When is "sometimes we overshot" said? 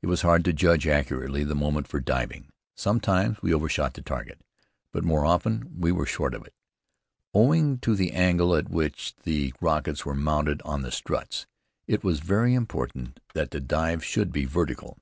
2.74-3.92